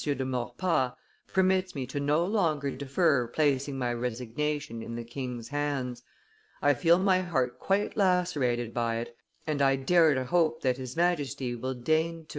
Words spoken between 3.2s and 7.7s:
placing my resignation in the king's hands. I feel my heart